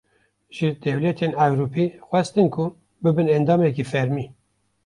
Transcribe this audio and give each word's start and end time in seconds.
Ji 0.55 0.67
dewletên 0.83 1.33
Ewropî, 1.47 1.85
xwestin 2.09 2.47
ku 2.55 2.65
bibin 3.03 3.27
endamekî 3.37 3.83
fermî 3.91 4.25